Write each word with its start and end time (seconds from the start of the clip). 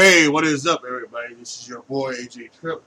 Hey, 0.00 0.28
what 0.28 0.44
is 0.44 0.64
up, 0.64 0.84
everybody? 0.86 1.34
This 1.34 1.60
is 1.60 1.68
your 1.68 1.82
boy 1.82 2.14
AJ 2.14 2.56
Trip, 2.60 2.84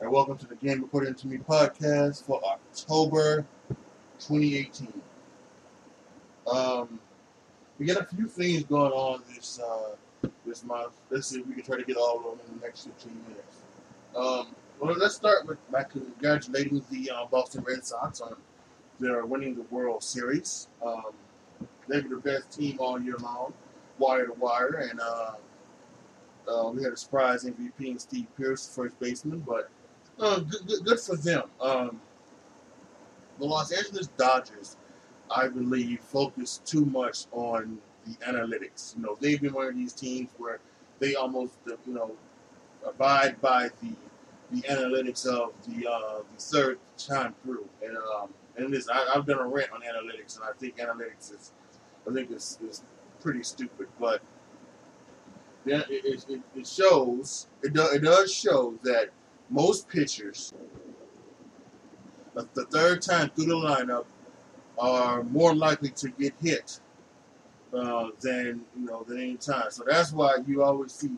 and 0.00 0.10
welcome 0.10 0.36
to 0.38 0.46
the 0.48 0.56
Game 0.56 0.82
According 0.82 1.14
to 1.14 1.28
Me 1.28 1.36
podcast 1.36 2.24
for 2.24 2.42
October 2.44 3.46
2018. 4.18 4.92
Um, 6.52 6.98
we 7.78 7.86
got 7.86 8.02
a 8.02 8.04
few 8.06 8.26
things 8.26 8.64
going 8.64 8.90
on 8.90 9.22
this 9.32 9.60
uh, 9.60 10.28
this 10.44 10.64
month. 10.64 10.94
Let's 11.10 11.28
see 11.28 11.38
if 11.38 11.46
we 11.46 11.54
can 11.54 11.62
try 11.62 11.76
to 11.76 11.84
get 11.84 11.96
all 11.96 12.16
of 12.16 12.24
them 12.24 12.40
in 12.48 12.58
the 12.58 12.66
next 12.66 12.86
15 12.86 13.12
minutes. 13.28 13.62
Um, 14.16 14.52
well, 14.80 14.96
let's 14.98 15.14
start 15.14 15.46
with 15.46 15.58
by 15.70 15.84
congratulating 15.84 16.84
the 16.90 17.08
uh, 17.12 17.26
Boston 17.26 17.62
Red 17.64 17.84
Sox 17.84 18.20
on 18.20 18.34
their 18.98 19.24
winning 19.26 19.54
the 19.54 19.62
World 19.70 20.02
Series. 20.02 20.66
Um, 20.84 21.12
they 21.86 22.00
were 22.00 22.08
the 22.08 22.16
best 22.16 22.50
team 22.50 22.78
all 22.80 23.00
year 23.00 23.16
long, 23.18 23.52
wire 24.00 24.26
to 24.26 24.32
wire, 24.32 24.88
and 24.90 24.98
uh, 24.98 25.34
uh, 26.50 26.70
we 26.70 26.82
had 26.82 26.92
a 26.92 26.96
surprise 26.96 27.44
MVP 27.44 27.80
in 27.80 27.98
Steve 27.98 28.26
Pearce, 28.36 28.72
first 28.74 28.98
baseman, 29.00 29.40
but 29.46 29.70
uh, 30.18 30.40
good, 30.40 30.66
good, 30.66 30.84
good, 30.84 31.00
for 31.00 31.16
them. 31.16 31.44
Um, 31.60 32.00
the 33.38 33.46
Los 33.46 33.72
Angeles 33.72 34.08
Dodgers, 34.18 34.76
I 35.34 35.48
believe, 35.48 36.00
focus 36.00 36.60
too 36.64 36.84
much 36.84 37.26
on 37.32 37.78
the 38.06 38.14
analytics. 38.26 38.96
You 38.96 39.02
know, 39.02 39.16
they've 39.20 39.40
been 39.40 39.54
one 39.54 39.68
of 39.68 39.74
these 39.74 39.92
teams 39.92 40.30
where 40.36 40.60
they 40.98 41.14
almost, 41.14 41.54
you 41.66 41.94
know, 41.94 42.12
abide 42.86 43.40
by 43.40 43.70
the 43.82 43.92
the 44.52 44.62
analytics 44.62 45.26
of 45.26 45.52
the 45.68 45.88
uh, 45.88 46.22
the 46.36 46.42
third 46.42 46.78
time 46.98 47.34
through, 47.44 47.68
and 47.82 47.96
um, 47.96 48.34
and 48.56 48.72
this 48.72 48.88
I, 48.88 49.12
have 49.14 49.26
done 49.26 49.38
a 49.38 49.46
rant 49.46 49.70
on 49.72 49.80
analytics, 49.82 50.36
and 50.36 50.44
I 50.44 50.52
think 50.58 50.78
analytics 50.78 51.32
is 51.32 51.52
I 52.08 52.12
think 52.12 52.30
it's, 52.30 52.58
it's 52.64 52.82
pretty 53.20 53.42
stupid, 53.42 53.86
but 53.98 54.22
it, 55.66 55.86
it, 56.28 56.40
it 56.56 56.66
shows 56.66 57.48
it, 57.62 57.72
do, 57.72 57.86
it 57.92 58.02
does 58.02 58.32
show 58.32 58.74
that 58.82 59.10
most 59.50 59.88
pitchers 59.88 60.54
the 62.54 62.64
third 62.66 63.02
time 63.02 63.30
through 63.30 63.46
the 63.46 63.54
lineup 63.54 64.04
are 64.78 65.22
more 65.24 65.54
likely 65.54 65.90
to 65.90 66.08
get 66.10 66.32
hit 66.40 66.80
uh, 67.74 68.08
than 68.20 68.62
you 68.78 68.86
know 68.86 69.04
than 69.06 69.18
any 69.18 69.36
time. 69.36 69.70
So 69.70 69.84
that's 69.86 70.12
why 70.12 70.38
you 70.46 70.62
always 70.62 70.92
see 70.92 71.10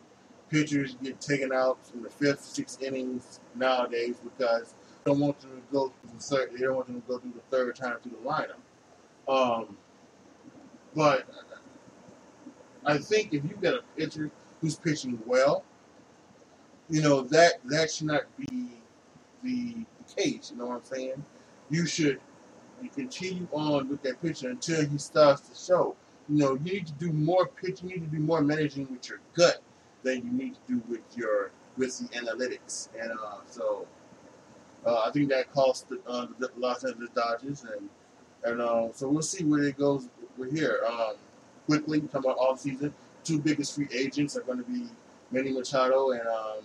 pitchers 0.51 0.97
get 1.03 1.21
taken 1.21 1.53
out 1.53 1.79
in 1.95 2.03
the 2.03 2.11
fifth, 2.11 2.45
sixth 2.45 2.83
innings 2.83 3.41
nowadays 3.55 4.17
because 4.23 4.75
they 5.05 5.11
don't 5.11 5.21
want 5.21 5.41
them 5.41 5.51
to 5.51 5.73
go 5.73 5.93
through 6.01 6.19
the 6.19 6.23
third. 6.23 6.51
They 6.53 6.61
don't 6.61 6.77
want 6.77 6.87
them 6.89 7.01
to 7.01 7.09
go 7.09 7.19
through 7.19 7.33
the 7.33 7.57
third 7.57 7.77
time 7.77 7.97
through 8.03 8.17
the 8.23 8.29
lineup. 8.29 8.59
Um, 9.29 9.77
but 10.95 11.27
I 12.85 12.99
think 12.99 13.33
if 13.33 13.45
you've 13.45 13.61
got 13.61 13.75
a 13.75 13.83
pitcher 13.97 14.31
who's 14.61 14.77
pitching 14.77 15.19
well, 15.27 15.65
you 16.89 17.03
know 17.03 17.23
that 17.23 17.55
that 17.65 17.91
should 17.91 18.09
not 18.09 18.23
be 18.37 18.69
the, 19.43 19.85
case. 20.17 20.51
You 20.51 20.59
know 20.59 20.67
what 20.67 20.77
I'm 20.77 20.85
saying? 20.85 21.25
You 21.71 21.87
should 21.87 22.21
continue 22.95 23.47
on 23.53 23.89
with 23.89 24.03
that 24.03 24.21
pitcher 24.21 24.51
until 24.51 24.85
he 24.85 24.99
starts 24.99 25.49
to 25.49 25.55
show. 25.55 25.97
You 26.29 26.37
know, 26.37 26.55
you 26.55 26.73
need 26.73 26.87
to 26.89 26.93
do 26.95 27.13
more 27.13 27.47
pitching. 27.47 27.89
You 27.89 28.01
need 28.01 28.11
to 28.11 28.17
do 28.17 28.23
more 28.23 28.43
managing 28.43 28.89
with 28.91 29.09
your 29.09 29.21
gut 29.35 29.63
than 30.03 30.17
you 30.17 30.33
need 30.33 30.55
to 30.55 30.61
do 30.75 30.83
with 30.89 31.01
your 31.17 31.53
with 31.77 31.99
the 31.99 32.09
analytics. 32.19 32.89
And 33.01 33.13
uh, 33.13 33.39
so 33.49 33.87
uh, 34.85 35.05
I 35.07 35.11
think 35.13 35.31
that 35.31 35.53
cost 35.53 35.89
the, 35.89 36.01
uh, 36.07 36.27
the 36.39 36.51
Los 36.57 36.85
Angeles 36.85 37.11
Dodgers, 37.15 37.65
and 37.65 37.89
and 38.45 38.61
uh, 38.61 38.93
so 38.93 39.09
we'll 39.09 39.23
see 39.23 39.45
where 39.45 39.63
it 39.63 39.79
goes. 39.79 40.09
We're 40.37 40.51
here. 40.51 40.81
Um, 40.87 41.15
quickly, 41.73 42.01
talking 42.01 42.31
about 42.31 42.37
off 42.37 42.61
season. 42.61 42.93
Two 43.25 43.39
biggest 43.39 43.75
free 43.75 43.89
agents 43.95 44.37
are 44.37 44.43
going 44.43 44.59
to 44.59 44.65
be 44.65 44.87
Manny 45.31 45.53
Machado 45.53 46.11
and 46.11 46.27
um, 46.27 46.65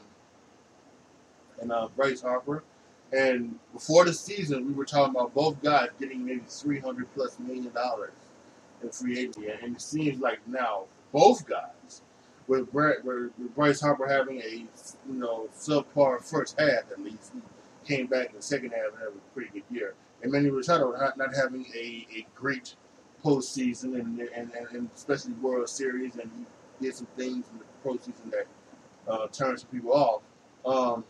and 1.62 1.72
uh, 1.72 1.88
Bryce 1.96 2.22
Harper. 2.22 2.64
And 3.14 3.58
before 3.72 4.04
the 4.04 4.14
season, 4.14 4.68
we 4.68 4.74
were 4.74 4.84
talking 4.84 5.16
about 5.16 5.34
both 5.34 5.62
guys 5.64 5.90
getting 6.00 6.26
maybe 6.26 6.42
three 6.48 6.80
hundred 6.80 7.08
plus 7.16 7.40
million 7.40 7.72
dollars 7.72 8.12
in 8.84 8.90
free 8.90 9.20
agency, 9.20 9.48
and 9.50 9.76
it 9.76 9.82
seems 9.82 10.20
like 10.20 10.40
now 10.48 10.84
both 11.14 11.48
guys, 11.48 12.02
with, 12.48 12.70
Brett, 12.72 13.06
with 13.06 13.32
Bryce 13.56 13.80
Harper 13.80 14.08
having 14.08 14.42
a 14.42 14.66
you 15.08 15.14
know 15.14 15.48
subpar 15.58 16.22
first 16.22 16.60
half 16.60 16.92
at 16.92 17.00
least, 17.02 17.32
came 17.86 18.08
back 18.08 18.32
in 18.32 18.36
the 18.36 18.42
second 18.42 18.72
half 18.72 18.92
and 18.92 19.00
had 19.00 19.08
a 19.08 19.34
pretty 19.34 19.52
good 19.52 19.64
year, 19.72 19.94
and 20.22 20.32
Manny 20.34 20.52
Machado 20.52 20.92
not, 20.92 21.18
not 21.18 21.34
having 21.34 21.66
a, 21.74 22.08
a 22.14 22.28
great 22.36 22.76
postseason 23.24 24.00
and, 24.00 24.20
and, 24.20 24.52
and 24.72 24.90
especially 24.96 25.34
World 25.34 25.70
Series, 25.70 26.16
and 26.16 26.30
he 26.80 26.86
did 26.86 26.96
some 26.96 27.08
things 27.18 27.46
in 27.52 27.60
the 27.60 27.90
postseason 27.90 28.32
that 28.32 28.48
uh, 29.08 29.28
turned 29.28 29.60
some 29.60 29.70
people 29.70 29.94
off. 29.94 30.22
Um, 30.66 31.04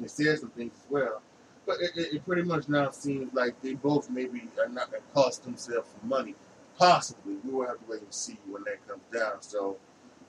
and 0.00 0.10
said 0.10 0.38
some 0.38 0.50
things 0.50 0.72
as 0.74 0.90
well. 0.90 1.22
But 1.66 1.76
it, 1.80 1.90
it, 1.94 2.14
it, 2.14 2.26
pretty 2.26 2.42
much 2.42 2.68
now 2.68 2.90
seems 2.90 3.32
like 3.34 3.60
they 3.62 3.74
both 3.74 4.10
maybe 4.10 4.48
are 4.58 4.68
not 4.68 4.90
going 4.90 5.02
to 5.02 5.08
cost 5.14 5.44
themselves 5.44 5.88
money. 6.02 6.34
Possibly. 6.78 7.36
We 7.44 7.50
will 7.50 7.66
have 7.66 7.78
to 7.78 7.84
wait 7.86 8.00
and 8.00 8.12
see 8.12 8.38
when 8.48 8.64
that 8.64 8.86
comes 8.88 9.02
down. 9.12 9.42
So, 9.42 9.76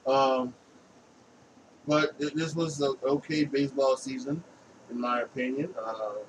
um, 0.05 0.53
but 1.87 2.13
it, 2.19 2.35
this 2.35 2.53
was 2.53 2.79
an 2.81 2.95
okay 3.03 3.45
baseball 3.45 3.95
season, 3.95 4.43
in 4.89 4.99
my 4.99 5.21
opinion. 5.21 5.73
Uh, 5.81 6.19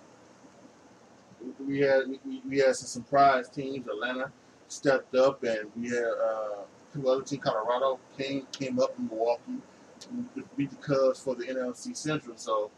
we 1.66 1.80
had 1.80 2.04
we, 2.24 2.40
we 2.48 2.58
had 2.58 2.76
some 2.76 2.86
surprise 2.86 3.48
teams. 3.48 3.86
Atlanta 3.88 4.30
stepped 4.72 5.14
up, 5.14 5.42
and 5.44 5.70
we 5.76 5.88
had 5.88 6.04
uh, 6.04 6.62
two 6.92 7.08
other 7.08 7.22
teams. 7.22 7.42
Colorado 7.42 7.98
came 8.18 8.46
came 8.52 8.78
up 8.80 8.94
in 8.98 9.06
Milwaukee 9.06 9.60
to 10.00 10.44
beat 10.56 10.70
the 10.70 10.76
Cubs 10.76 11.20
for 11.20 11.34
the 11.34 11.44
NLC 11.44 11.96
Central. 11.96 12.36
So 12.36 12.70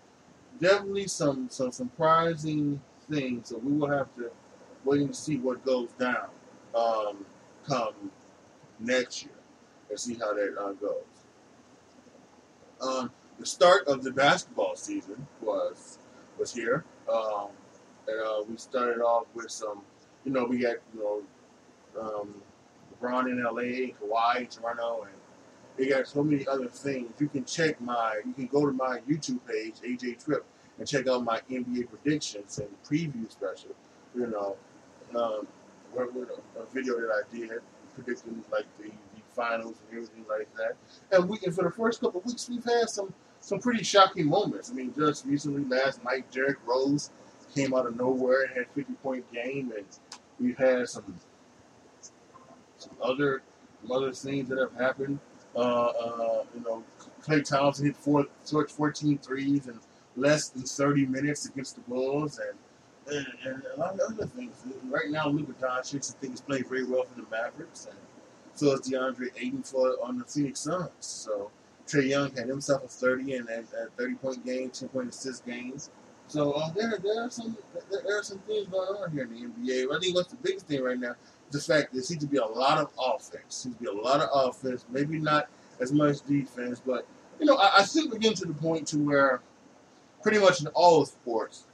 definitely 0.60 1.06
some 1.06 1.48
some 1.50 1.72
surprising 1.72 2.80
things. 3.10 3.48
So 3.48 3.58
we 3.58 3.72
will 3.72 3.90
have 3.90 4.14
to 4.16 4.30
wait 4.84 5.00
and 5.02 5.16
see 5.16 5.38
what 5.38 5.64
goes 5.64 5.90
down 5.98 6.28
um, 6.74 7.24
come 7.66 8.10
next 8.80 9.24
year 9.24 9.34
and 9.90 9.98
see 9.98 10.14
how 10.14 10.34
that 10.34 10.56
uh, 10.60 10.72
goes. 10.72 11.04
Um, 12.80 13.10
the 13.38 13.46
start 13.46 13.86
of 13.86 14.02
the 14.02 14.10
basketball 14.12 14.76
season 14.76 15.26
was 15.40 15.98
was 16.38 16.52
here, 16.52 16.84
um, 17.12 17.48
and 18.08 18.20
uh, 18.20 18.42
we 18.48 18.56
started 18.56 19.00
off 19.00 19.26
with 19.34 19.50
some. 19.50 19.82
You 20.24 20.32
know, 20.32 20.44
we 20.44 20.62
had 20.62 20.76
you 20.94 21.00
know 21.00 21.22
um, 22.00 22.34
LeBron 23.00 23.26
in 23.26 23.42
LA, 23.42 23.92
Kawhi, 24.00 24.48
Toronto, 24.48 25.02
and 25.02 25.14
they 25.76 25.88
got 25.88 26.06
so 26.06 26.22
many 26.22 26.46
other 26.46 26.68
things. 26.68 27.10
You 27.18 27.28
can 27.28 27.44
check 27.44 27.80
my, 27.80 28.20
you 28.24 28.32
can 28.32 28.46
go 28.46 28.66
to 28.66 28.72
my 28.72 29.00
YouTube 29.08 29.40
page, 29.46 29.74
AJ 29.84 30.24
Trip, 30.24 30.44
and 30.78 30.86
check 30.86 31.06
out 31.08 31.24
my 31.24 31.40
NBA 31.50 31.88
predictions 31.88 32.58
and 32.58 32.68
preview 32.84 33.30
special. 33.30 33.70
You 34.14 34.28
know, 34.28 34.56
um, 35.18 35.46
a 35.96 36.74
video 36.74 37.00
that 37.00 37.10
I 37.10 37.36
did 37.36 37.50
predicting 37.94 38.44
like 38.50 38.66
the, 38.78 38.88
the 38.88 39.22
finals 39.34 39.76
and 39.88 39.98
everything 39.98 40.24
like 40.28 40.48
that. 40.56 40.76
And 41.12 41.28
we, 41.28 41.38
and 41.44 41.54
for 41.54 41.64
the 41.64 41.70
first 41.70 42.00
couple 42.00 42.20
of 42.20 42.26
weeks, 42.26 42.48
we've 42.48 42.64
had 42.64 42.88
some 42.88 43.12
some 43.40 43.60
pretty 43.60 43.84
shocking 43.84 44.26
moments. 44.26 44.70
I 44.70 44.74
mean, 44.74 44.94
just 44.96 45.26
recently, 45.26 45.64
last 45.64 46.02
night, 46.02 46.30
Derrick 46.30 46.58
Rose 46.66 47.10
came 47.54 47.74
out 47.74 47.86
of 47.86 47.96
nowhere 47.96 48.44
and 48.44 48.50
had 48.50 48.62
a 48.62 48.74
50 48.74 48.92
point 49.02 49.32
game, 49.32 49.72
and 49.76 49.84
we've 50.40 50.56
had 50.56 50.88
some 50.88 51.04
other 53.04 53.42
other 53.90 54.12
things 54.12 54.48
that 54.48 54.58
have 54.58 54.74
happened. 54.74 55.18
Uh, 55.54 55.58
uh, 55.58 56.44
you 56.54 56.60
know, 56.62 56.82
Klay 57.22 57.44
Thompson 57.48 57.86
hit 57.86 57.96
four, 57.96 58.26
14 58.44 59.18
threes 59.18 59.68
in 59.68 59.78
less 60.16 60.48
than 60.48 60.62
30 60.62 61.06
minutes 61.06 61.46
against 61.46 61.76
the 61.76 61.82
Bulls, 61.82 62.40
and, 62.40 63.14
and, 63.14 63.26
and 63.44 63.62
a 63.76 63.78
lot 63.78 63.94
of 63.94 64.00
other 64.00 64.26
things. 64.26 64.64
Right 64.84 65.10
now, 65.10 65.28
Luka 65.28 65.52
Doncic, 65.52 66.10
I 66.10 66.20
think, 66.20 66.34
is 66.34 66.40
playing 66.40 66.64
very 66.68 66.84
well 66.84 67.04
for 67.04 67.20
the 67.20 67.26
Mavericks, 67.30 67.86
and 67.86 67.98
so 68.54 68.72
is 68.72 68.80
DeAndre 68.80 69.28
Ayton 69.36 69.62
for 69.62 69.96
on 70.02 70.18
the 70.18 70.24
Phoenix 70.24 70.60
Suns. 70.60 70.90
So 71.00 71.50
Trae 71.86 72.08
Young 72.08 72.34
had 72.34 72.48
himself 72.48 72.84
a 72.84 72.88
30 72.88 73.34
and 73.34 73.48
a 73.48 73.62
30 73.96 74.14
point 74.16 74.44
game, 74.44 74.70
10 74.70 74.88
point 74.88 75.08
assist 75.08 75.44
games. 75.46 75.90
So 76.26 76.54
um, 76.54 76.72
there, 76.74 76.98
there 77.02 77.22
are 77.22 77.30
some 77.30 77.56
there 77.90 78.18
are 78.18 78.22
some 78.22 78.38
things 78.38 78.66
going 78.68 78.88
on 78.88 79.12
here 79.12 79.24
in 79.24 79.30
the 79.30 79.72
NBA. 79.72 79.94
I 79.94 80.00
think 80.00 80.14
what's 80.14 80.30
the 80.30 80.36
biggest 80.36 80.66
thing 80.66 80.82
right 80.82 80.98
now 80.98 81.14
the 81.54 81.60
fact 81.60 81.92
there 81.92 82.02
seems 82.02 82.20
to 82.20 82.26
be 82.26 82.38
a 82.38 82.44
lot 82.44 82.78
of 82.78 82.90
offense. 82.98 83.42
Seems 83.48 83.76
to 83.76 83.82
be 83.82 83.86
a 83.88 83.92
lot 83.92 84.20
of 84.20 84.28
offense. 84.32 84.84
Maybe 84.90 85.18
not 85.18 85.48
as 85.80 85.92
much 85.92 86.20
defense, 86.26 86.82
but 86.84 87.06
you 87.38 87.46
know, 87.46 87.56
I, 87.56 87.78
I 87.78 87.82
think 87.84 88.12
we're 88.12 88.18
getting 88.18 88.36
to 88.38 88.46
the 88.46 88.54
point 88.54 88.88
to 88.88 88.98
where 88.98 89.40
pretty 90.22 90.38
much 90.38 90.60
in 90.60 90.66
all 90.68 91.04
sports, 91.06 91.64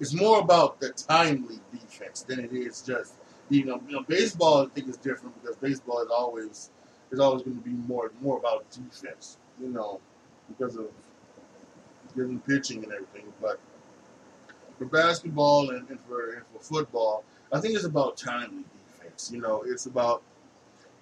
it's 0.00 0.14
more 0.14 0.40
about 0.40 0.80
the 0.80 0.90
timely 0.90 1.60
defense 1.70 2.22
than 2.22 2.40
it 2.40 2.52
is 2.52 2.80
just 2.80 3.14
you 3.48 3.64
know, 3.64 3.80
you 3.86 3.94
know, 3.94 4.02
baseball 4.02 4.66
I 4.66 4.68
think 4.70 4.88
is 4.88 4.96
different 4.96 5.40
because 5.40 5.56
baseball 5.56 6.00
is 6.02 6.08
always 6.10 6.70
is 7.10 7.20
always 7.20 7.42
going 7.42 7.58
to 7.58 7.62
be 7.62 7.70
more 7.70 8.10
more 8.22 8.38
about 8.38 8.70
defense, 8.70 9.36
you 9.60 9.68
know, 9.68 10.00
because 10.48 10.76
of 10.76 10.86
getting 12.16 12.40
pitching 12.40 12.84
and 12.84 12.92
everything. 12.92 13.30
But 13.40 13.60
for 14.78 14.86
basketball 14.86 15.70
and, 15.70 15.88
and 15.90 16.00
for 16.08 16.32
and 16.32 16.42
for 16.52 16.60
football, 16.60 17.24
I 17.52 17.60
think 17.60 17.74
it's 17.74 17.84
about 17.84 18.16
timely 18.16 18.64
defense. 18.98 19.30
You 19.32 19.40
know, 19.40 19.62
it's 19.66 19.86
about 19.86 20.22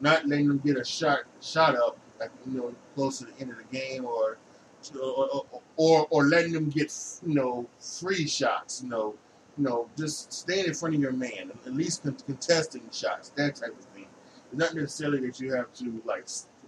not 0.01 0.27
letting 0.27 0.49
them 0.49 0.59
get 0.65 0.77
a 0.77 0.85
shot 0.85 1.21
shot 1.41 1.77
up 1.77 1.99
at, 2.21 2.31
you 2.47 2.59
know, 2.59 2.75
close 2.95 3.19
to 3.19 3.25
the 3.25 3.33
end 3.41 3.51
of 3.51 3.59
the 3.59 3.79
game, 3.79 4.05
or 4.05 4.39
or, 5.01 5.47
or, 5.77 6.07
or 6.11 6.25
letting 6.27 6.53
them 6.53 6.69
get 6.69 6.93
you 7.27 7.35
know 7.35 7.67
free 7.81 8.27
shots. 8.27 8.83
You 8.83 8.91
know, 8.91 9.15
you 9.57 9.65
know, 9.65 9.89
just 9.97 10.33
staying 10.33 10.67
in 10.67 10.75
front 10.75 10.95
of 10.95 11.01
your 11.01 11.13
man, 11.13 11.51
at 11.67 11.75
least 11.75 12.03
contesting 12.03 12.83
shots, 12.93 13.31
that 13.31 13.57
type 13.57 13.79
of 13.79 13.85
thing. 13.87 14.07
It's 14.51 14.59
not 14.59 14.75
necessarily 14.75 15.27
that 15.27 15.41
you 15.41 15.53
have 15.55 15.73
to 15.75 16.03
like 16.05 16.27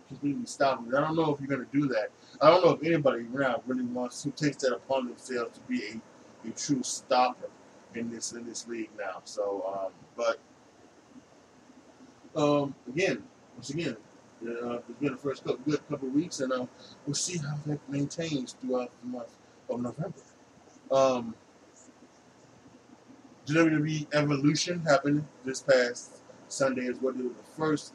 completely 0.09 0.47
stop 0.47 0.85
them. 0.85 0.95
I 0.97 1.01
don't 1.01 1.17
know 1.17 1.35
if 1.35 1.41
you're 1.41 1.49
going 1.49 1.67
to 1.69 1.79
do 1.81 1.89
that. 1.89 2.09
I 2.41 2.49
don't 2.51 2.65
know 2.65 2.73
if 2.73 2.83
anybody 2.83 3.27
around 3.35 3.63
really 3.67 3.85
wants 3.85 4.23
to 4.23 4.31
take 4.31 4.59
that 4.59 4.73
upon 4.73 5.07
themselves 5.07 5.59
to 5.59 5.61
be 5.69 5.83
a, 5.83 6.49
a 6.49 6.53
true 6.53 6.83
stopper 6.83 7.49
in 7.99 8.11
this 8.11 8.33
in 8.33 8.47
this 8.47 8.67
league 8.67 8.91
now. 8.99 9.21
So, 9.25 9.65
um, 9.67 9.93
but 10.17 10.39
um, 12.41 12.75
again, 12.89 13.23
once 13.55 13.71
again, 13.71 13.97
uh, 14.47 14.75
it's 14.77 15.01
been 15.01 15.13
the 15.13 15.19
first 15.19 15.45
couple, 15.45 15.61
good 15.65 15.89
couple 15.89 16.09
of 16.09 16.15
weeks, 16.15 16.41
and 16.41 16.53
um, 16.53 16.69
we'll 17.07 17.15
see 17.15 17.39
how 17.39 17.57
that 17.67 17.81
maintains 17.89 18.55
throughout 18.61 18.91
the 19.03 19.09
month 19.09 19.35
of 19.71 19.81
November. 19.81 20.19
Um, 20.91 21.35
WWE 23.47 24.07
Evolution 24.13 24.81
happened 24.81 25.25
this 25.45 25.63
past 25.63 26.19
Sunday 26.49 26.89
as 26.89 27.01
well. 27.01 27.15
It 27.15 27.25
was 27.25 27.33
the 27.33 27.57
first 27.57 27.95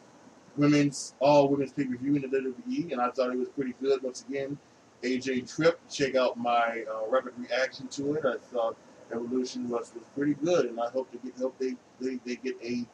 women's 0.57 1.13
all 1.19 1.49
women's 1.49 1.71
pay 1.73 1.85
per 1.85 1.95
view 1.97 2.15
in 2.15 2.21
the 2.23 2.27
WWE, 2.27 2.91
and 2.91 3.01
I 3.01 3.09
thought 3.11 3.31
it 3.31 3.37
was 3.37 3.49
pretty 3.49 3.75
good. 3.81 4.01
Once 4.01 4.25
again, 4.27 4.57
AJ 5.03 5.53
Tripp, 5.53 5.79
check 5.89 6.15
out 6.15 6.37
my 6.37 6.83
uh, 6.89 7.09
rapid 7.09 7.33
reaction 7.37 7.87
to 7.89 8.15
it. 8.15 8.25
I 8.25 8.37
thought 8.53 8.75
Evolution 9.13 9.69
was, 9.69 9.91
was 9.93 10.03
pretty 10.15 10.33
good, 10.35 10.65
and 10.65 10.79
I 10.79 10.89
hope 10.89 11.11
to 11.11 11.17
get 11.17 11.35
hope 11.37 11.57
they, 11.59 11.75
they, 11.99 12.19
they 12.25 12.35
get 12.35 12.55
a 12.63 12.85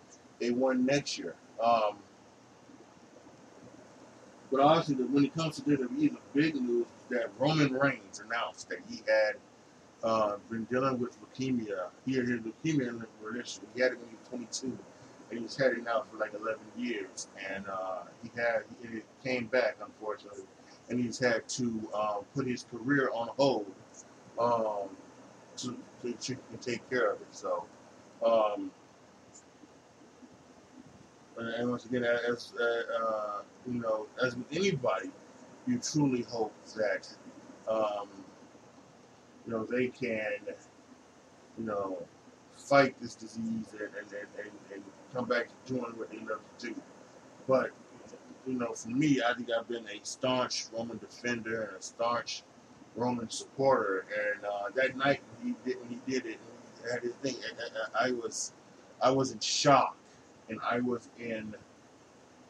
a 0.42 0.52
one 0.52 0.86
next 0.86 1.18
year. 1.18 1.36
Um, 1.62 1.98
but 4.52 4.62
obviously, 4.62 4.96
when 5.06 5.26
it 5.26 5.36
comes 5.36 5.58
to 5.58 5.62
WWE, 5.64 6.12
the 6.12 6.18
big 6.34 6.56
news 6.56 6.86
that 7.10 7.30
Roman 7.38 7.74
Reigns 7.74 8.22
announced 8.26 8.70
that 8.70 8.80
he 8.88 9.02
had 9.08 9.36
uh, 10.04 10.38
been 10.50 10.66
dealing 10.66 11.00
with 11.00 11.18
leukemia. 11.22 11.88
He 12.06 12.16
had 12.16 12.26
leukemia 12.26 12.88
in 12.90 13.00
the 13.00 13.08
relationship. 13.22 13.68
He 13.76 13.82
had 13.82 13.94
it 13.94 14.00
when 14.00 14.10
he 14.10 14.16
was 14.16 14.28
22, 14.30 14.78
and 15.30 15.40
he 15.40 15.44
was 15.44 15.60
it 15.60 15.88
out 15.88 16.10
for 16.12 16.18
like 16.18 16.34
11 16.34 16.60
years. 16.78 17.28
And 17.52 17.66
uh, 17.68 18.04
he 18.24 18.32
had 18.36 18.64
it 18.84 19.04
came 19.24 19.48
back, 19.48 19.78
unfortunately, 19.84 20.44
and 20.90 21.00
he's 21.00 21.20
had 21.20 21.48
to 21.50 21.90
um, 21.94 22.26
put 22.34 22.48
his 22.48 22.66
career 22.72 23.10
on 23.14 23.30
hold 23.38 23.72
um, 24.40 24.90
to, 25.58 25.78
take 26.62 26.90
care 26.90 27.12
of 27.12 27.22
it. 27.22 27.28
So. 27.32 27.66
Um, 28.26 28.72
and 31.38 31.70
once 31.70 31.86
again, 31.86 32.04
as 32.04 32.54
uh, 32.60 33.04
uh, 33.04 33.42
you 33.68 33.80
know, 33.80 34.08
as 34.24 34.36
with 34.36 34.48
anybody, 34.52 35.12
you 35.68 35.80
truly 35.80 36.24
hope 36.24 36.54
that 36.76 37.08
um, 37.70 38.08
you 39.46 39.52
know 39.52 39.64
they 39.64 39.88
can, 39.88 40.32
you 41.58 41.66
know, 41.66 41.98
fight 42.56 42.96
this 43.02 43.16
disease 43.16 43.68
and, 43.74 43.82
and, 43.82 44.14
and, 44.40 44.52
and 44.74 44.84
come 45.14 45.26
back 45.26 45.48
to 45.66 45.74
doing 45.74 45.92
what 45.96 46.10
they 46.10 46.18
love 46.20 46.40
to 46.60 46.68
do. 46.68 46.76
But 47.48 47.72
you 48.48 48.54
know, 48.54 48.74
for 48.74 48.90
me, 48.90 49.22
I 49.22 49.34
think 49.34 49.50
I've 49.52 49.68
been 49.68 49.86
a 49.86 50.00
staunch 50.04 50.66
Roman 50.74 50.98
defender 50.98 51.64
and 51.64 51.78
a 51.78 51.82
staunch 51.82 52.44
Roman 52.98 53.30
supporter. 53.30 54.06
And 54.36 54.46
uh, 54.46 54.70
that 54.76 54.98
night 54.98 55.22
when 55.40 55.54
he 55.54 55.70
did 55.70 55.82
when 55.82 55.90
he 55.90 56.12
did 56.12 56.26
it, 56.26 56.40
he 56.84 56.92
had 56.92 57.04
his 57.04 57.14
thing. 57.16 57.36
I, 57.96 58.06
I, 58.06 58.10
I 58.10 58.12
was 58.12 58.54
I 59.02 59.12
was 59.12 59.32
in 59.32 59.40
shock 59.40 59.96
and 60.50 60.60
I 60.64 60.80
was 60.80 61.10
in, 61.20 61.56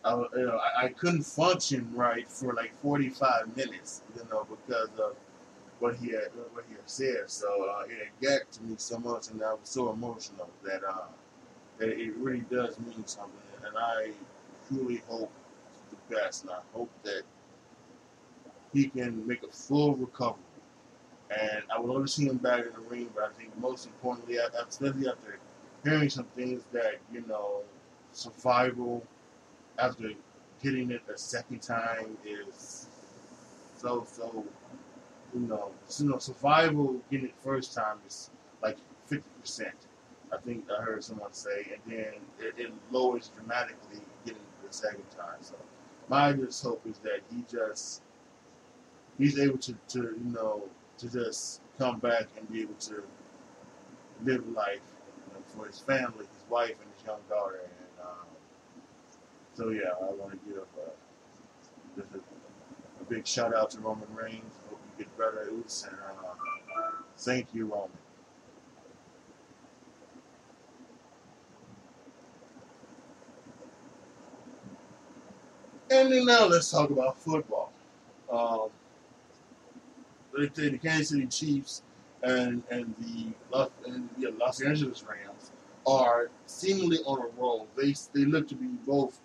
I, 0.06 0.16
you 0.16 0.30
know, 0.36 0.60
I, 0.78 0.86
I 0.86 0.90
couldn't 0.90 1.24
function 1.24 1.90
right 1.94 2.28
for 2.28 2.54
like 2.54 2.74
45 2.82 3.56
minutes, 3.58 4.02
you 4.16 4.26
know, 4.32 4.48
because 4.50 4.90
of 5.00 5.16
what 5.80 5.96
he 5.96 6.08
had 6.12 6.30
what 6.54 6.66
he 6.70 6.76
had 6.76 6.90
said. 6.90 7.30
So 7.30 7.48
uh, 7.70 7.84
it 7.88 8.10
got 8.22 8.52
to 8.54 8.64
me 8.64 8.76
so 8.78 9.00
much, 9.00 9.30
and 9.30 9.44
I 9.44 9.54
was 9.54 9.62
so 9.64 9.92
emotional 9.92 10.50
that 10.64 10.84
uh, 10.88 11.08
that 11.80 11.90
it 11.90 12.16
really 12.18 12.46
does 12.52 12.80
mean 12.80 13.06
something. 13.06 13.34
And 13.66 13.78
I 13.78 14.12
truly 14.68 15.04
hope 15.08 15.32
the 15.90 16.16
best, 16.16 16.44
and 16.44 16.52
I 16.52 16.60
hope 16.74 16.90
that 17.04 17.24
he 18.78 18.90
can 18.90 19.28
make 19.28 19.44
a 19.44 19.52
full 19.52 19.96
recovery. 19.96 20.44
And 21.32 21.64
I 21.74 21.80
would 21.80 21.90
love 21.90 22.04
to 22.04 22.08
see 22.08 22.28
him 22.28 22.38
back 22.38 22.66
in 22.66 22.74
the 22.74 22.90
ring, 22.90 23.10
but 23.16 23.26
I 23.26 23.30
think 23.34 23.58
most 23.60 23.86
importantly, 23.88 24.38
especially 24.38 25.10
after 25.10 25.40
hearing 25.84 26.10
some 26.10 26.26
things 26.36 26.64
that 26.72 26.96
you 27.12 27.24
know 27.28 27.62
survival 28.12 29.04
after 29.80 30.12
hitting 30.62 30.92
it 30.92 31.02
a 31.14 31.18
second 31.18 31.62
time 31.62 32.18
is 32.26 32.88
so 33.76 34.06
so 34.10 34.44
you 35.34 35.42
know 35.42 35.72
you 36.00 36.10
know 36.10 36.18
survival 36.20 37.02
getting 37.12 37.28
it 37.28 37.36
first 37.44 37.76
time 37.76 37.98
is 38.08 38.30
like 38.64 38.78
fifty 39.08 39.30
percent. 39.42 39.76
I 40.34 40.38
think 40.38 40.66
I 40.70 40.82
heard 40.84 41.04
someone 41.04 41.34
say, 41.34 41.74
and 41.74 41.82
then 41.94 42.14
it, 42.40 42.54
it 42.58 42.72
lowers 42.92 43.32
dramatically 43.36 44.02
getting 44.26 44.42
the 44.66 44.74
second 44.74 45.10
time. 45.16 45.40
So 45.42 45.56
my 46.10 46.34
just 46.34 46.64
hope 46.64 46.82
is 46.86 47.00
that 47.00 47.22
he 47.32 47.44
just 47.50 48.02
he's 49.18 49.40
able 49.40 49.58
to, 49.58 49.74
to 49.90 50.00
you 50.00 50.32
know 50.34 50.64
to 50.98 51.10
just 51.10 51.62
come 51.78 52.00
back 52.00 52.28
and 52.38 52.52
be 52.52 52.62
able 52.62 52.74
to 52.76 53.04
live 54.24 54.48
life 54.50 54.80
you 55.28 55.34
know, 55.34 55.42
for 55.46 55.68
his 55.68 55.80
family, 55.80 56.26
his 56.26 56.50
wife, 56.50 56.72
and 56.82 56.92
his 56.98 57.06
young 57.06 57.20
daughter. 57.30 57.62
And 57.64 58.08
So 59.54 59.70
yeah, 59.70 59.94
I 60.02 60.14
want 60.14 60.32
to 60.32 60.38
give 60.48 60.58
uh, 60.60 60.90
just 61.96 62.14
a, 62.14 62.18
a, 62.18 63.06
big 63.10 63.26
shout 63.26 63.56
out 63.56 63.72
to 63.72 63.80
Roman 63.80 64.08
Reigns. 64.14 64.54
Hope 64.70 64.80
you 64.98 65.06
get 65.06 65.18
better, 65.18 65.50
Oots, 65.52 65.88
and 65.88 65.98
uh, 65.98 66.92
thank 67.18 67.48
you, 67.54 67.66
Roman. 67.66 67.90
And 75.90 76.12
then 76.12 76.26
now 76.26 76.46
let's 76.46 76.70
talk 76.70 76.90
about 76.90 77.18
football. 77.18 77.72
Um, 78.32 78.70
the, 80.38 80.70
the 80.70 80.78
Kansas 80.78 81.10
City 81.10 81.28
Chiefs 81.28 81.84
and 82.24 82.64
and 82.70 82.94
the 83.00 83.28
Los, 83.52 83.70
and, 83.86 84.10
Los 84.40 84.62
Angeles 84.62 85.04
Rams 85.04 85.52
are 85.86 86.30
seemingly 86.46 86.98
on 87.06 87.22
a 87.22 87.42
roll. 87.42 87.68
They 87.76 87.94
they 88.14 88.26
look 88.26 88.48
to 88.50 88.56
be 88.56 88.68
both 88.86 89.20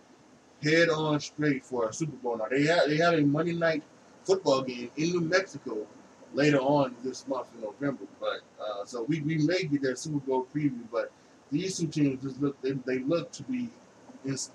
head 0.62 0.88
on 0.88 1.20
straight 1.20 1.64
for 1.64 1.88
a 1.88 1.92
Super 1.92 2.16
Bowl. 2.16 2.36
Now 2.36 2.48
they 2.50 2.64
have 2.64 2.88
they 2.88 2.96
have 2.98 3.14
a 3.14 3.22
Monday 3.22 3.54
night 3.54 3.82
football 4.24 4.62
game 4.62 4.90
in 4.96 5.10
New 5.10 5.20
Mexico 5.20 5.86
later 6.34 6.58
on 6.58 6.94
this 7.02 7.26
month 7.28 7.48
in 7.54 7.62
November. 7.62 8.04
But 8.20 8.40
uh, 8.60 8.84
so 8.84 9.02
we, 9.02 9.20
we 9.20 9.38
may 9.38 9.64
get 9.64 9.82
that 9.82 9.98
Super 9.98 10.18
Bowl 10.18 10.46
preview, 10.54 10.82
but 10.90 11.10
these 11.50 11.78
two 11.78 11.88
teams 11.88 12.22
just 12.22 12.40
look 12.40 12.60
they, 12.62 12.72
they 12.72 12.98
look 13.00 13.32
to 13.32 13.42
be 13.44 13.68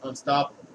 unstoppable. 0.03 0.65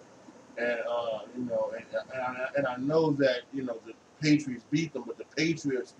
And 0.58 0.80
uh, 0.88 1.20
you 1.36 1.44
know, 1.44 1.72
and, 1.74 1.86
and 2.12 2.22
I, 2.22 2.46
and 2.56 2.66
I 2.66 2.76
know 2.76 3.12
that 3.12 3.42
you 3.54 3.62
know 3.62 3.78
the 3.86 3.94
Patriots 4.22 4.64
beat 4.70 4.92
them, 4.92 5.04
but 5.06 5.18
the 5.18 5.24
Patriots 5.36 5.94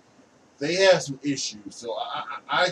they 0.59 0.75
have 0.75 1.01
some 1.01 1.19
issues. 1.23 1.75
So 1.75 1.93
I, 1.93 2.23
I, 2.49 2.63
I 2.63 2.69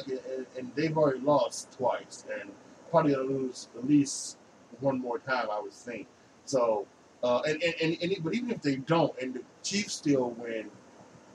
and, 0.58 0.72
they've 0.75 0.98
already 0.98 1.20
lost 1.20 1.72
twice, 1.77 2.25
and 2.39 2.50
probably 2.89 3.13
gonna 3.13 3.27
lose 3.27 3.67
at 3.77 3.88
least 3.88 4.38
one 4.79 5.00
more 5.00 5.20
time. 5.20 5.48
I 5.51 5.60
would 5.60 5.74
think. 5.74 6.08
So, 6.46 6.86
uh, 7.24 7.41
and, 7.48 7.62
and, 7.62 7.75
and, 7.81 7.98
and, 8.01 8.24
but 8.24 8.34
even 8.34 8.51
if 8.51 8.62
they 8.62 8.77
don't, 8.77 9.13
and 9.22 9.34
the 9.34 9.41
Chiefs 9.63 9.93
still 9.93 10.31
win, 10.31 10.70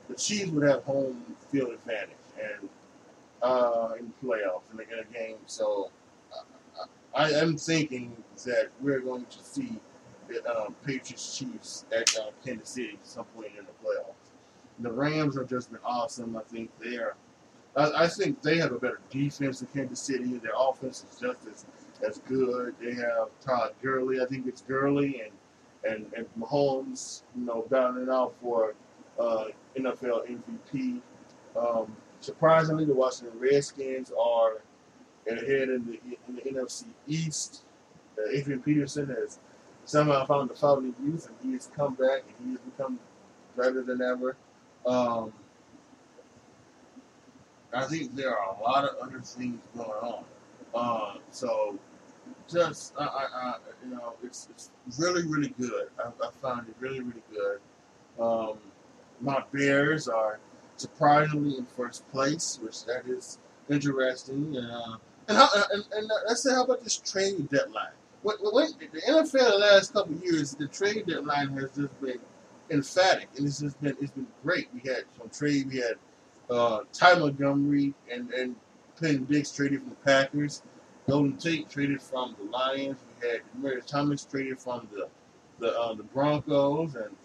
the 0.09 0.15
Chiefs 0.15 0.49
would 0.51 0.67
have 0.67 0.83
home 0.83 1.23
field 1.51 1.71
advantage 1.71 2.09
and 2.41 2.69
uh, 3.41 3.93
in 3.99 4.11
the 4.21 4.27
playoffs 4.27 4.71
in 4.73 4.79
a, 4.79 4.83
in 4.83 4.99
a 4.99 5.13
game. 5.13 5.37
So, 5.45 5.91
uh, 6.33 6.85
I 7.15 7.31
am 7.31 7.57
thinking 7.57 8.15
that 8.45 8.69
we're 8.81 8.99
going 8.99 9.25
to 9.25 9.43
see 9.43 9.79
um, 10.55 10.75
Patriots 10.85 11.37
Chiefs 11.37 11.85
at 11.95 12.17
uh, 12.17 12.31
Kansas 12.45 12.69
City 12.69 12.97
at 13.01 13.07
some 13.07 13.25
point 13.35 13.51
in 13.57 13.65
the 13.65 13.71
playoffs. 13.83 14.31
The 14.79 14.91
Rams 14.91 15.37
have 15.37 15.49
just 15.49 15.71
been 15.71 15.81
awesome. 15.83 16.35
I 16.37 16.41
think 16.41 16.69
they 16.79 16.97
are. 16.97 17.15
I, 17.75 18.03
I 18.03 18.07
think 18.07 18.41
they 18.41 18.57
have 18.57 18.71
a 18.71 18.79
better 18.79 18.99
defense 19.09 19.59
than 19.59 19.69
Kansas 19.73 19.99
City. 19.99 20.37
Their 20.37 20.51
offense 20.57 21.05
is 21.09 21.19
just 21.19 21.47
as 21.47 21.65
that's 22.01 22.19
good. 22.19 22.75
They 22.79 22.93
have 22.93 23.29
Todd 23.41 23.71
Gurley, 23.81 24.21
I 24.21 24.25
think 24.25 24.47
it's 24.47 24.61
Gurley, 24.61 25.21
and 25.21 25.31
and 25.91 26.11
and 26.15 26.25
Mahomes, 26.39 27.23
you 27.35 27.45
know, 27.45 27.65
battling 27.69 28.09
out 28.09 28.33
for 28.41 28.75
uh, 29.19 29.45
NFL 29.77 30.27
MVP. 30.29 31.01
Um, 31.55 31.95
surprisingly, 32.19 32.85
the 32.85 32.93
Washington 32.93 33.39
Redskins 33.39 34.11
are 34.11 34.61
ahead 35.29 35.69
in 35.69 35.85
the 35.85 35.99
in 36.27 36.35
the 36.35 36.41
NFC 36.41 36.85
East. 37.07 37.63
Uh, 38.17 38.29
Adrian 38.31 38.61
Peterson 38.61 39.07
has 39.07 39.39
somehow 39.87 40.25
found 40.25 40.49
the 40.49 40.67
of 40.67 40.83
youth, 40.83 41.27
and 41.27 41.35
he 41.41 41.53
has 41.53 41.69
come 41.75 41.95
back 41.95 42.23
and 42.37 42.45
he 42.45 42.51
has 42.51 42.59
become 42.59 42.99
better 43.55 43.81
than 43.81 44.01
ever. 44.01 44.35
Um, 44.85 45.33
I 47.73 47.85
think 47.85 48.15
there 48.15 48.37
are 48.37 48.55
a 48.55 48.61
lot 48.61 48.83
of 48.83 48.95
other 49.01 49.19
things 49.21 49.59
going 49.75 49.89
on. 49.89 50.23
Uh, 50.75 51.13
so 51.31 51.79
just 52.51 52.93
I, 52.99 53.05
I, 53.05 53.25
I 53.33 53.55
you 53.83 53.95
know 53.95 54.13
it's 54.23 54.47
it's 54.51 54.69
really 54.99 55.25
really 55.25 55.53
good. 55.59 55.87
I, 55.99 56.09
I 56.23 56.29
found 56.41 56.67
it 56.67 56.75
really 56.79 56.99
really 56.99 57.23
good. 57.31 57.59
Um, 58.21 58.57
my 59.21 59.43
Bears 59.51 60.07
are 60.07 60.39
surprisingly 60.75 61.57
in 61.57 61.65
first 61.65 62.09
place, 62.11 62.59
which 62.61 62.85
that 62.85 63.07
is 63.07 63.39
interesting. 63.69 64.57
Uh, 64.57 64.97
and, 65.27 65.37
how, 65.37 65.49
and, 65.73 65.83
and 65.91 66.09
let's 66.27 66.43
say, 66.43 66.53
how 66.53 66.63
about 66.63 66.83
this 66.83 66.97
trade 66.97 67.49
deadline? 67.49 67.96
When, 68.23 68.35
when, 68.41 68.71
the 68.79 69.01
NFL 69.01 69.31
the 69.31 69.57
last 69.57 69.93
couple 69.93 70.15
years, 70.15 70.55
the 70.55 70.67
trade 70.67 71.05
deadline 71.07 71.49
has 71.49 71.71
just 71.71 72.01
been 72.01 72.19
emphatic, 72.69 73.29
and 73.37 73.45
it's 73.45 73.59
just 73.59 73.79
been 73.81 73.95
it's 74.01 74.11
been 74.11 74.27
great. 74.43 74.67
We 74.73 74.79
had 74.89 75.03
some 75.17 75.29
trade. 75.29 75.69
We 75.71 75.77
had 75.77 75.95
uh, 76.49 76.81
Ty 76.93 77.15
Montgomery 77.15 77.93
and 78.11 78.31
and 78.31 78.55
Clinton 78.97 79.25
Dix 79.25 79.51
traded 79.51 79.81
from 79.81 79.89
the 79.89 79.95
Packers. 79.97 80.63
Golden 81.07 81.37
Tate 81.37 81.69
traded 81.69 82.01
from 82.01 82.35
the 82.37 82.49
Lions. 82.51 82.97
We 83.21 83.27
had 83.27 83.41
Mary 83.57 83.81
Thomas 83.85 84.25
traded 84.25 84.59
from 84.59 84.87
the 84.91 85.07
the 85.59 85.77
uh, 85.77 85.93
the 85.93 86.03
Broncos, 86.03 86.95
and 86.95 87.15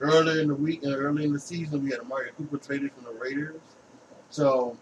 earlier 0.00 0.40
in 0.40 0.48
the 0.48 0.54
week 0.54 0.82
and 0.82 0.94
early 0.94 1.24
in 1.24 1.32
the 1.32 1.40
season, 1.40 1.84
we 1.84 1.90
had 1.90 2.00
Amari 2.00 2.30
Cooper 2.36 2.58
traded 2.58 2.92
from 2.92 3.04
the 3.04 3.12
Raiders. 3.12 3.60
So 4.30 4.76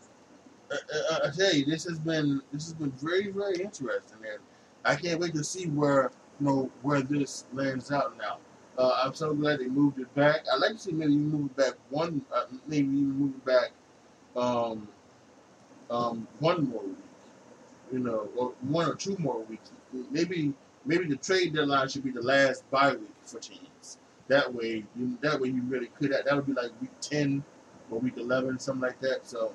I, 0.73 1.29
I, 1.29 1.31
tell 1.31 1.53
you, 1.55 1.65
this 1.65 1.85
has 1.85 1.99
been 1.99 2.43
this 2.53 2.65
has 2.65 2.75
been 2.75 2.93
very 2.93 3.31
very 3.31 3.57
interesting, 3.57 4.19
and 4.21 4.41
I 4.85 4.97
can't 4.97 5.21
wait 5.21 5.35
to 5.35 5.45
see 5.45 5.67
where 5.67 6.11
you 6.41 6.47
know 6.47 6.71
where 6.83 7.03
this 7.03 7.45
lands 7.53 7.93
out 7.93 8.17
now. 8.19 8.39
Uh, 8.79 9.01
I'm 9.05 9.15
so 9.15 9.33
glad 9.33 9.61
they 9.61 9.69
moved 9.69 10.01
it 10.01 10.13
back. 10.15 10.45
I'd 10.53 10.61
like 10.61 10.73
to 10.73 10.79
see 10.79 10.93
maybe 10.93 11.17
move 11.17 11.47
it 11.47 11.57
back 11.57 11.75
one, 11.91 12.23
uh, 12.35 12.45
maybe 12.67 12.89
even 12.89 13.19
move 13.19 13.35
it 13.37 13.45
back 13.45 13.71
um, 14.37 14.87
um, 15.91 16.29
one 16.41 16.69
more 16.69 16.83
week, 16.83 16.97
you 17.93 17.99
know, 18.01 18.29
or 18.37 18.53
one 18.61 18.89
or 18.89 18.95
two 18.95 19.17
more 19.19 19.41
weeks. 19.43 19.71
Maybe 20.11 20.53
maybe 20.85 21.07
the 21.07 21.17
trade 21.17 21.55
deadline 21.55 21.89
should 21.89 22.05
be 22.05 22.11
the 22.11 22.23
last 22.23 22.69
bye 22.71 22.93
week 22.93 23.15
for 23.23 23.39
teams. 23.39 23.99
That 24.29 24.53
way, 24.53 24.85
you, 24.97 25.17
that 25.23 25.41
way 25.41 25.49
you 25.49 25.63
really 25.63 25.91
could. 25.99 26.13
That 26.13 26.35
would 26.35 26.47
be 26.47 26.53
like 26.53 26.71
week 26.81 26.91
ten 27.01 27.45
or 27.91 27.99
week 27.99 28.17
eleven, 28.17 28.59
something 28.59 28.83
like 28.83 29.01
that. 29.01 29.27
So, 29.27 29.55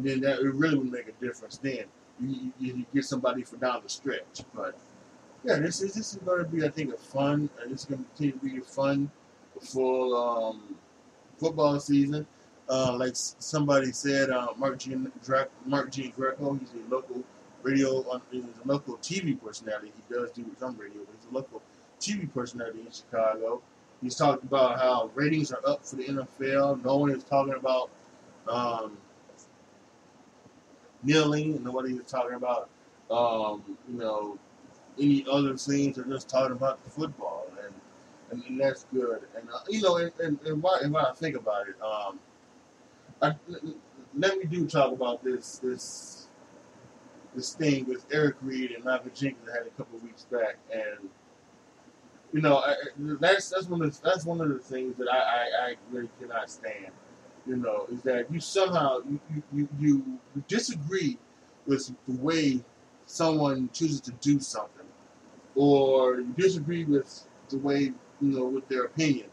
and 0.00 0.08
then 0.08 0.20
that 0.20 0.40
it 0.40 0.54
really 0.54 0.78
would 0.78 0.90
make 0.90 1.08
a 1.08 1.24
difference. 1.24 1.58
Then 1.58 1.84
you, 2.20 2.52
you, 2.58 2.86
get 2.94 3.04
somebody 3.04 3.42
for 3.42 3.56
down 3.56 3.82
the 3.82 3.88
stretch. 3.88 4.42
But 4.54 4.74
yeah, 5.44 5.58
this 5.58 5.82
is 5.82 5.94
this 5.94 6.14
is 6.14 6.18
going 6.24 6.42
to 6.42 6.50
be, 6.50 6.64
I 6.64 6.70
think, 6.70 6.94
a 6.94 6.96
fun. 6.96 7.50
Uh, 7.58 7.68
this 7.68 7.80
is 7.80 7.86
going 7.86 8.02
to 8.02 8.08
continue 8.10 8.32
to 8.32 8.44
be 8.44 8.58
a 8.58 8.64
fun, 8.64 9.10
full 9.60 10.16
um, 10.16 10.74
football 11.38 11.78
season. 11.80 12.26
Uh, 12.68 12.96
like 12.96 13.12
somebody 13.14 13.92
said, 13.92 14.30
uh, 14.30 14.48
Mark 14.56 14.78
G. 14.78 14.94
Mark 15.66 15.90
Giangreco, 15.90 16.58
he's 16.58 16.70
a 16.72 16.94
local 16.94 17.22
radio, 17.62 18.00
uh, 18.08 18.20
he's 18.30 18.44
a 18.44 18.68
local 18.68 18.96
TV 18.98 19.38
personality. 19.38 19.92
He 19.96 20.14
does 20.14 20.30
do 20.30 20.46
some 20.58 20.76
radio, 20.78 21.00
but 21.00 21.14
he's 21.16 21.30
a 21.30 21.34
local 21.34 21.60
TV 22.00 22.32
personality 22.32 22.80
in 22.80 22.90
Chicago. 22.90 23.60
He's 24.00 24.14
talked 24.14 24.44
about 24.44 24.78
how 24.78 25.10
ratings 25.14 25.52
are 25.52 25.60
up 25.66 25.84
for 25.84 25.96
the 25.96 26.04
NFL. 26.04 26.82
No 26.84 26.96
one 26.96 27.10
is 27.10 27.24
talking 27.24 27.54
about 27.54 27.90
um, 28.48 28.96
kneeling, 31.02 31.54
and 31.54 31.64
nobody 31.64 31.94
is 31.94 32.10
talking 32.10 32.34
about 32.34 32.68
um, 33.10 33.62
you 33.88 33.98
know 33.98 34.38
any 34.98 35.24
other 35.30 35.56
things. 35.56 35.96
They're 35.96 36.04
just 36.04 36.28
talking 36.28 36.52
about 36.52 36.82
the 36.84 36.90
football, 36.90 37.46
and 37.64 37.74
and, 38.30 38.44
and 38.44 38.60
that's 38.60 38.86
good. 38.92 39.22
And 39.36 39.48
uh, 39.48 39.58
you 39.68 39.82
know, 39.82 39.96
and, 39.96 40.38
and, 40.44 40.62
why, 40.62 40.80
and 40.82 40.96
I 40.96 41.12
think 41.12 41.36
about 41.36 41.68
it, 41.68 41.76
um, 41.82 42.18
I, 43.22 43.34
let 44.16 44.38
me 44.38 44.44
do 44.44 44.66
talk 44.66 44.92
about 44.92 45.22
this 45.24 45.58
this 45.58 46.26
this 47.34 47.54
thing 47.54 47.86
with 47.86 48.06
Eric 48.12 48.36
Reid 48.42 48.72
and 48.72 48.84
Malcolm 48.84 49.12
Jenkins 49.14 49.48
I 49.48 49.58
had 49.58 49.66
a 49.66 49.70
couple 49.70 49.96
of 49.96 50.02
weeks 50.02 50.24
back, 50.24 50.56
and 50.72 51.08
you 52.32 52.40
know, 52.40 52.58
I, 52.58 52.74
that's 53.20 53.50
that's 53.50 53.66
one 53.66 53.82
of 53.82 53.92
the, 53.92 54.08
that's 54.08 54.24
one 54.24 54.40
of 54.40 54.48
the 54.48 54.58
things 54.58 54.96
that 54.96 55.08
I, 55.12 55.16
I, 55.18 55.70
I 55.70 55.74
really 55.90 56.08
cannot 56.20 56.50
stand. 56.50 56.92
You 57.50 57.56
know, 57.56 57.86
is 57.90 58.00
that 58.02 58.32
you 58.32 58.38
somehow 58.38 58.98
you, 59.10 59.20
you, 59.52 59.68
you, 59.80 60.20
you 60.36 60.44
disagree 60.46 61.18
with 61.66 61.92
the 62.06 62.16
way 62.18 62.60
someone 63.06 63.68
chooses 63.72 64.00
to 64.02 64.12
do 64.20 64.38
something, 64.38 64.86
or 65.56 66.20
you 66.20 66.32
disagree 66.36 66.84
with 66.84 67.22
the 67.48 67.58
way 67.58 67.80
you 67.80 67.94
know 68.20 68.44
with 68.44 68.68
their 68.68 68.84
opinion, 68.84 69.26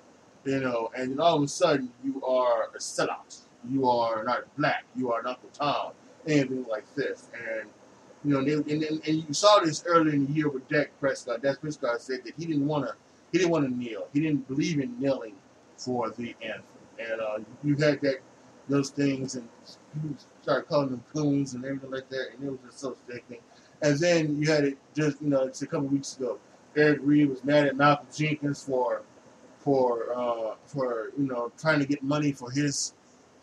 you 0.45 0.59
know, 0.61 0.89
and 0.97 1.11
then 1.11 1.19
all 1.19 1.35
of 1.35 1.43
a 1.43 1.47
sudden 1.47 1.91
you 2.03 2.25
are 2.25 2.69
a 2.73 2.79
sellout. 2.79 3.41
You 3.69 3.87
are 3.87 4.23
not 4.23 4.45
black. 4.57 4.85
You 4.95 5.11
are 5.11 5.21
not 5.21 5.35
Uncle 5.35 5.49
Tom. 5.53 5.91
Anything 6.25 6.65
like 6.67 6.91
this, 6.95 7.27
and 7.35 7.69
you 8.25 8.33
know, 8.33 8.39
and, 8.39 8.67
and, 8.67 8.83
and 9.07 9.27
you 9.27 9.31
saw 9.31 9.59
this 9.59 9.83
earlier 9.85 10.15
in 10.15 10.25
the 10.25 10.33
year 10.33 10.49
with 10.49 10.67
Dak 10.69 10.89
Prescott. 10.99 11.43
Dak 11.43 11.61
Prescott 11.61 12.01
said 12.01 12.23
that 12.23 12.33
he 12.35 12.47
didn't 12.47 12.65
want 12.65 12.87
to, 12.87 12.95
he 13.31 13.37
didn't 13.37 13.51
want 13.51 13.65
to 13.65 13.77
kneel. 13.77 14.07
He 14.11 14.21
didn't 14.21 14.47
believe 14.47 14.79
in 14.79 14.99
kneeling 14.99 15.35
for 15.77 16.09
the 16.09 16.35
anthem. 16.41 16.76
And 16.99 17.21
uh, 17.21 17.39
you 17.63 17.75
had 17.75 18.01
that, 18.01 18.19
those 18.69 18.89
things, 18.89 19.35
and 19.35 19.47
you 20.03 20.15
started 20.41 20.67
calling 20.67 20.89
them 20.89 21.03
coons 21.13 21.53
and 21.53 21.63
everything 21.63 21.91
like 21.91 22.09
that, 22.09 22.27
and 22.33 22.47
it 22.47 22.51
was 22.51 22.59
just 22.65 22.79
so 22.79 22.97
sickening. 23.09 23.39
And 23.81 23.97
then 23.99 24.41
you 24.41 24.51
had 24.51 24.63
it 24.63 24.77
just, 24.95 25.21
you 25.21 25.29
know, 25.29 25.43
it's 25.43 25.61
a 25.61 25.67
couple 25.67 25.87
weeks 25.87 26.17
ago. 26.17 26.39
Eric 26.75 26.99
Reid 27.01 27.29
was 27.29 27.43
mad 27.43 27.67
at 27.67 27.75
Malcolm 27.75 28.07
Jenkins 28.15 28.63
for, 28.63 29.03
for, 29.59 30.13
uh, 30.15 30.55
for 30.65 31.11
you 31.17 31.27
know, 31.27 31.51
trying 31.57 31.79
to 31.79 31.85
get 31.85 32.03
money 32.03 32.31
for 32.31 32.51
his, 32.51 32.93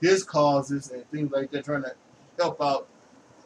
his 0.00 0.24
causes 0.24 0.90
and 0.90 1.08
things 1.10 1.30
like 1.32 1.50
that, 1.52 1.64
trying 1.64 1.82
to 1.82 1.94
help 2.38 2.60
out 2.60 2.88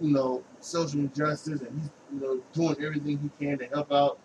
you 0.01 0.13
know, 0.13 0.43
social 0.61 1.01
injustice, 1.01 1.61
and 1.61 1.81
he's, 1.81 1.91
you 2.13 2.21
know, 2.21 2.41
doing 2.53 2.77
everything 2.85 3.19
he 3.19 3.47
can 3.47 3.59
to 3.59 3.67
help 3.67 3.93
out 3.93 4.19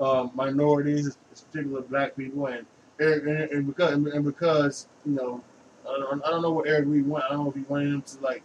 um, 0.00 0.30
minorities, 0.34 1.16
particularly 1.30 1.86
black 1.88 2.16
people, 2.16 2.46
and 2.46 2.66
and, 3.00 3.28
and 3.28 3.66
because 3.66 3.92
and 3.92 4.24
because 4.24 4.88
you 5.04 5.12
know, 5.12 5.42
I 5.88 5.98
don't, 5.98 6.26
I 6.26 6.30
don't 6.30 6.42
know 6.42 6.52
what 6.52 6.68
Eric 6.68 6.86
Reid 6.86 7.06
want. 7.06 7.24
I 7.24 7.30
don't 7.30 7.44
know 7.44 7.50
if 7.50 7.56
he 7.56 7.62
wanted 7.62 7.88
him 7.88 8.02
to 8.02 8.20
like, 8.20 8.42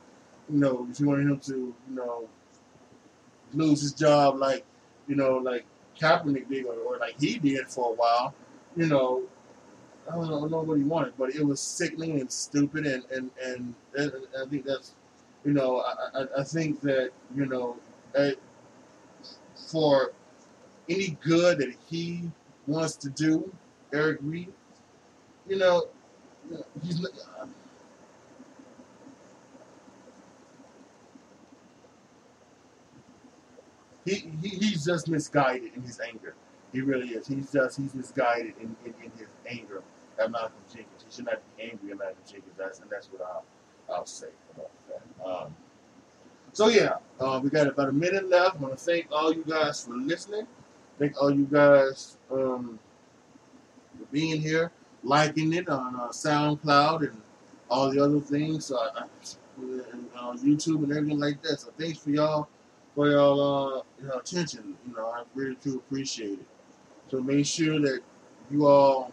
you 0.50 0.60
know, 0.60 0.88
if 0.90 0.98
he 0.98 1.04
wanted 1.06 1.28
him 1.28 1.40
to, 1.40 1.54
you 1.54 1.96
know, 1.96 2.30
lose 3.54 3.82
his 3.82 3.94
job 3.94 4.38
like, 4.38 4.66
you 5.08 5.16
know, 5.16 5.38
like 5.38 5.66
Kaepernick 6.00 6.50
did, 6.50 6.66
or, 6.66 6.76
or 6.76 6.98
like 6.98 7.20
he 7.20 7.38
did 7.40 7.68
for 7.68 7.92
a 7.92 7.96
while, 7.96 8.34
you 8.76 8.88
know. 8.88 9.24
I 10.12 10.16
don't 10.16 10.28
know, 10.30 10.38
I 10.38 10.42
don't 10.42 10.52
know 10.52 10.62
what 10.64 10.78
he 10.78 10.84
wanted, 10.84 11.14
but 11.18 11.34
it 11.34 11.46
was 11.46 11.62
sickening 11.62 12.20
and 12.20 12.30
stupid, 12.30 12.86
and 12.86 13.06
and, 13.10 13.32
and, 13.42 13.74
and 13.96 14.12
I 14.38 14.46
think 14.50 14.66
that's 14.66 14.96
you 15.46 15.54
know, 15.54 15.80
I, 15.82 16.22
I, 16.22 16.26
I 16.40 16.44
think 16.44 16.82
that, 16.82 17.12
you 17.36 17.46
know, 17.46 17.78
for 19.72 20.14
any 20.90 21.18
good 21.24 21.60
that 21.60 21.74
he 21.90 22.30
wants 22.68 22.96
to 22.98 23.10
do, 23.10 23.52
Eric 23.94 24.18
Reid. 24.22 24.52
you 25.48 25.58
know, 25.58 25.86
he's 26.84 27.06
uh, 27.06 27.46
he, 34.04 34.30
he 34.42 34.50
he's 34.50 34.84
just 34.86 35.08
misguided 35.08 35.74
in 35.76 35.82
his 35.84 36.00
anger. 36.00 36.34
He 36.72 36.82
really 36.82 37.10
is. 37.10 37.28
He's 37.28 37.52
just 37.52 37.78
he's 37.78 37.94
misguided 37.94 38.56
in, 38.60 38.76
in, 38.84 38.94
in 39.04 39.12
his 39.18 39.30
anger 39.48 39.84
at 40.20 40.32
Malcolm 40.32 40.54
Jenkins. 40.68 41.06
He 41.08 41.16
should 41.16 41.26
not 41.26 41.40
be 41.56 41.64
angry 41.64 41.92
at 41.92 42.00
Malcolm 42.00 42.18
Jenkins. 42.26 42.56
That's 42.58 42.80
and 42.80 42.90
that's 42.90 43.08
what 43.08 43.22
I'll 43.22 43.46
I'll 43.94 44.06
say 44.06 44.30
about 44.56 44.72
that. 44.90 45.26
Um, 45.26 45.56
so 46.52 46.68
yeah, 46.68 46.96
uh, 47.20 47.40
we 47.44 47.50
got 47.50 47.68
about 47.68 47.90
a 47.90 47.94
minute 47.94 48.30
left. 48.30 48.56
I 48.56 48.60
want 48.60 48.78
to 48.78 48.84
thank 48.84 49.08
all 49.12 49.34
you 49.34 49.44
guys 49.48 49.86
for 49.86 49.94
listening. 49.94 50.48
Thank 51.00 51.20
all 51.22 51.34
you 51.34 51.46
guys 51.46 52.18
um, 52.32 52.63
being 54.14 54.40
here, 54.40 54.72
liking 55.04 55.52
it 55.54 55.68
on 55.68 55.96
uh, 55.96 56.08
SoundCloud 56.10 57.10
and 57.10 57.22
all 57.70 57.90
the 57.90 58.00
other 58.00 58.22
things, 58.22 58.72
uh, 58.72 59.06
and, 59.58 60.08
uh, 60.16 60.34
YouTube 60.34 60.84
and 60.84 60.92
everything 60.94 61.20
like 61.20 61.42
that. 61.42 61.60
So 61.60 61.72
thanks 61.78 61.98
for 61.98 62.12
y'all 62.12 62.48
for 62.96 63.10
y'all 63.10 63.84
uh, 64.08 64.18
attention. 64.18 64.78
You 64.88 64.96
know, 64.96 65.08
I 65.08 65.24
really 65.34 65.58
do 65.62 65.78
appreciate 65.78 66.40
it. 66.40 66.48
So 67.10 67.20
make 67.20 67.46
sure 67.46 67.80
that 67.82 68.02
you 68.50 68.68
all 68.68 69.12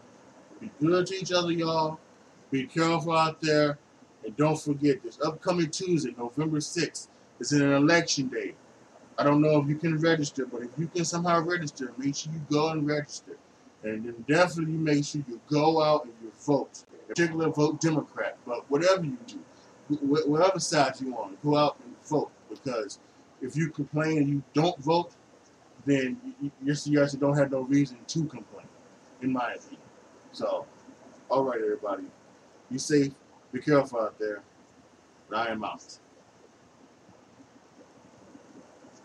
be 0.61 0.71
good 0.81 1.07
to 1.07 1.15
each 1.15 1.33
other, 1.33 1.51
y'all. 1.51 1.99
Be 2.51 2.67
careful 2.67 3.17
out 3.17 3.41
there. 3.41 3.79
And 4.25 4.37
don't 4.37 4.61
forget 4.61 5.03
this 5.03 5.19
upcoming 5.25 5.71
Tuesday, 5.71 6.15
November 6.19 6.59
6th, 6.59 7.09
is 7.39 7.53
an 7.53 7.73
election 7.73 8.29
day. 8.29 8.55
I 9.17 9.25
don't 9.25 9.41
know 9.41 9.59
if 9.61 9.69
you 9.69 9.77
can 9.77 9.99
register, 9.99 10.45
but 10.47 10.63
if 10.63 10.71
you 10.79 10.87
can 10.87 11.05
somehow 11.05 11.41
register, 11.41 11.93
make 11.97 12.17
sure 12.17 12.33
you 12.33 12.41
go 12.51 12.69
and 12.69 12.87
register. 12.87 13.30
And 13.83 14.05
then 14.05 14.25
definitely 14.29 14.75
make 14.75 15.05
sure 15.05 15.23
you 15.29 15.41
go 15.49 15.83
out 15.83 16.05
and 16.05 16.13
you 16.23 16.31
vote. 16.41 16.85
Particularly 17.09 17.53
vote 17.53 17.81
Democrat, 17.81 18.39
but 18.47 18.71
whatever 18.71 19.05
you 19.05 19.19
do, 19.27 19.39
whatever 19.97 20.61
side 20.61 21.01
you 21.01 21.13
want, 21.13 21.43
go 21.43 21.57
out 21.57 21.77
and 21.85 21.95
vote. 22.05 22.31
Because 22.49 23.01
if 23.41 23.57
you 23.57 23.71
complain 23.71 24.19
and 24.19 24.29
you 24.29 24.43
don't 24.55 24.79
vote, 24.79 25.13
then 25.85 26.21
you, 26.41 26.51
you 26.63 27.03
actually 27.03 27.19
don't 27.19 27.37
have 27.37 27.51
no 27.51 27.63
reason 27.63 27.99
to 28.07 28.25
complain, 28.27 28.67
in 29.23 29.33
my 29.33 29.55
opinion. 29.55 29.81
So, 30.33 30.67
all 31.29 31.45
right, 31.45 31.61
everybody, 31.61 32.05
be 32.71 32.79
safe. 32.79 33.13
Be 33.53 33.61
careful 33.61 34.01
out 34.01 34.19
there. 34.19 34.43
I 35.35 35.49
am 35.49 35.65
out. 35.65 35.99